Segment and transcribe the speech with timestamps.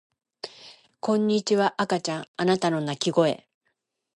[0.99, 3.45] こんにちは赤ちゃんあなたの泣き声